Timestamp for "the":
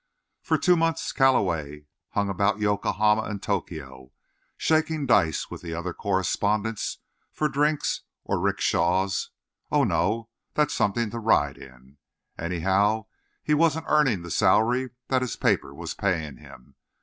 5.61-5.75, 14.23-14.31